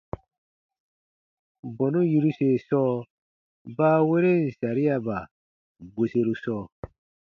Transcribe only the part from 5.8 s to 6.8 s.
bweseru sɔɔ.